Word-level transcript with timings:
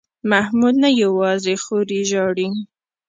محمود 0.31 0.75
نه 0.83 0.89
یوازې 1.03 1.53
خور 1.63 1.87
یې 1.95 2.01
ژاړي. 2.09 2.47